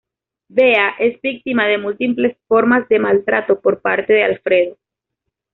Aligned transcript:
Bea 0.47 0.95
es 0.97 1.21
víctima 1.21 1.67
de 1.67 1.77
múltiples 1.77 2.35
formas 2.47 2.89
de 2.89 2.97
maltrato 2.97 3.59
por 3.61 3.81
parte 3.81 4.11
de 4.13 4.23
Alfredo. 4.23 4.77